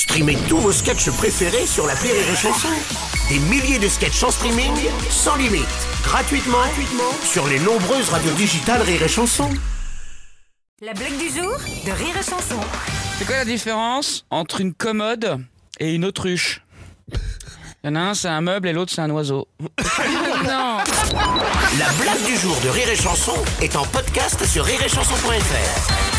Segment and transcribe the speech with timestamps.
[0.00, 2.70] Streamez tous vos sketchs préférés sur la Rire et Chanson.
[3.28, 4.72] Des milliers de sketchs en streaming,
[5.10, 5.66] sans limite,
[6.02, 9.50] gratuitement, gratuitement sur les nombreuses radios digitales Rire et Chanson.
[10.80, 11.52] La blague du jour
[11.84, 12.58] de Rire et Chanson.
[13.18, 15.44] C'est quoi la différence entre une commode
[15.78, 16.62] et une autruche?
[17.12, 17.18] Il
[17.84, 19.48] y en a un, c'est un meuble et l'autre, c'est un oiseau.
[19.60, 20.78] non
[21.78, 26.09] La blague du jour de Rire et Chanson est en podcast sur rireetchanson.fr.